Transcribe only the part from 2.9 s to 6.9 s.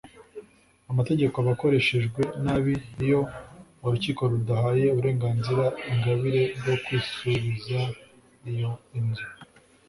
iyo urukiko rudahaye uburenganzira ingabire bwo